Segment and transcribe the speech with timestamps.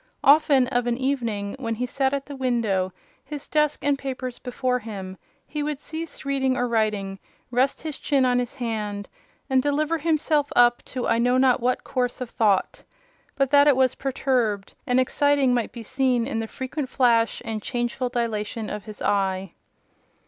[0.23, 2.91] Often, of an evening, when he sat at the window,
[3.23, 7.19] his desk and papers before him, he would cease reading or writing,
[7.51, 9.07] rest his chin on his hand,
[9.47, 12.83] and deliver himself up to I know not what course of thought;
[13.35, 17.61] but that it was perturbed and exciting might be seen in the frequent flash and
[17.61, 19.53] changeful dilation of his eye.